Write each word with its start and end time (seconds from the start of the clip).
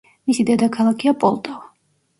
მისი 0.29 0.45
დედაქალაქია 0.49 1.15
პოლტავა. 1.27 1.65